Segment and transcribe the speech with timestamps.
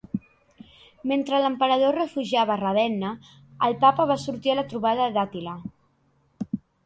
[1.11, 3.11] Mentre l'Emperador es refugiava a Ravenna,
[3.69, 5.55] el Papa va sortir a la trobada d'Àtila.